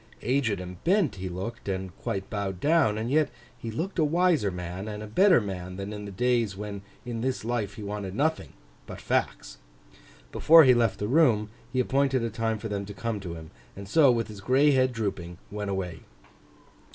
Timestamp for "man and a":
4.49-5.05